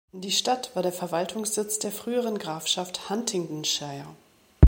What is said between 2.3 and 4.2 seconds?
Grafschaft Huntingdonshire.